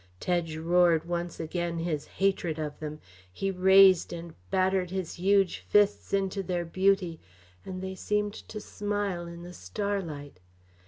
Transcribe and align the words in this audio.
Tedge 0.19 0.57
roared 0.57 1.05
once 1.05 1.39
again 1.39 1.77
his 1.77 2.07
hatred 2.07 2.57
of 2.57 2.79
them; 2.79 2.99
he 3.31 3.51
raised 3.51 4.11
and 4.11 4.33
battered 4.49 4.89
his 4.89 5.13
huge 5.19 5.59
fists 5.59 6.11
into 6.11 6.41
their 6.41 6.65
beauty, 6.65 7.19
and 7.63 7.83
they 7.83 7.93
seemed 7.93 8.33
to 8.33 8.59
smile 8.59 9.27
in 9.27 9.43
the 9.43 9.53
starlight. 9.53 10.39